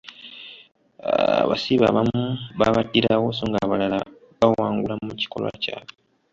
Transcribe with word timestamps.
Abasibe 1.43 1.85
abamu 1.89 2.21
baabattirawo 2.59 3.27
so 3.37 3.43
ng'abalala 3.49 3.97
bawangula 4.39 4.95
mu 5.05 5.13
kikolwa 5.19 5.51
kyabwe. 5.63 5.93